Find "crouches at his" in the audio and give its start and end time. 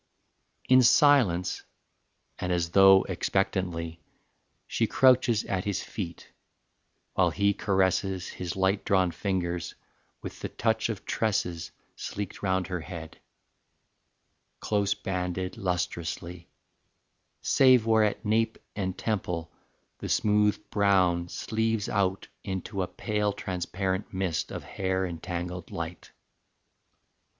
4.87-5.83